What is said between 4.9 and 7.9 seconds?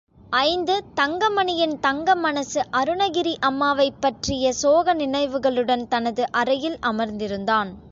நினைவுகளுடன் தனது அறையில் அமர்ந்திருந்தான்.